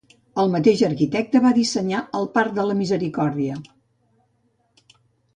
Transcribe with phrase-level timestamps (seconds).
[0.43, 3.59] El mateix arquitecte va dissenyar el parc de la Misericòrdia.